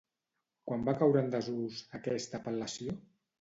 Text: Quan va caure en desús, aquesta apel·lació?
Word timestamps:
Quan 0.71 0.87
va 0.87 0.95
caure 1.01 1.21
en 1.25 1.29
desús, 1.35 1.83
aquesta 2.01 2.41
apel·lació? 2.41 2.99